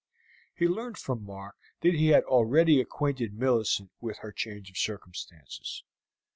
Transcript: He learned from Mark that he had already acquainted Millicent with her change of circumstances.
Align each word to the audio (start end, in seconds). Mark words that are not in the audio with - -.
He 0.55 0.67
learned 0.67 0.97
from 0.97 1.23
Mark 1.23 1.57
that 1.81 1.93
he 1.93 2.07
had 2.07 2.23
already 2.23 2.81
acquainted 2.81 3.35
Millicent 3.37 3.91
with 3.99 4.17
her 4.21 4.31
change 4.31 4.67
of 4.71 4.77
circumstances. 4.79 5.83